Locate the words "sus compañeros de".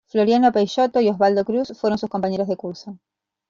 1.99-2.57